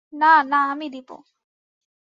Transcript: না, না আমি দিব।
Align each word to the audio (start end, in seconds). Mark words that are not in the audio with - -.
না, 0.13 0.31
না 0.43 0.59
আমি 0.71 0.87
দিব। 0.89 1.09